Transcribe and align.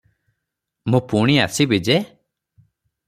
ମୁଁ 0.93 1.01
ପୁଣି 1.11 1.35
ଆସିବି 1.43 1.81
ଯେ। 1.91 1.99